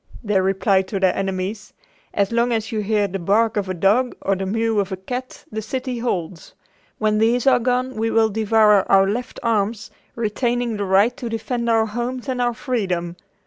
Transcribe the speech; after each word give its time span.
They 0.23 0.41
replied 0.41 0.87
to 0.87 0.99
their 0.99 1.15
enemies: 1.15 1.73
"As 2.11 2.31
long 2.31 2.51
as 2.51 2.71
you 2.71 2.79
hear 2.79 3.07
the 3.07 3.19
bark 3.19 3.55
of 3.55 3.69
a 3.69 3.75
dog 3.75 4.15
or 4.23 4.35
the 4.35 4.47
mew 4.47 4.79
of 4.79 4.91
a 4.91 4.97
cat 4.97 5.45
the 5.51 5.61
city 5.61 5.99
holds. 5.99 6.55
When 6.97 7.19
these 7.19 7.45
are 7.45 7.59
gone 7.59 7.93
we 7.93 8.09
will 8.09 8.29
devour 8.29 8.91
out 8.91 9.09
left 9.09 9.39
arms, 9.43 9.91
retaining 10.15 10.77
the 10.77 10.85
right 10.85 11.15
to 11.17 11.29
defend 11.29 11.69
our 11.69 11.85
homes 11.85 12.27
and 12.27 12.41
our 12.41 12.55
freedom. 12.55 13.15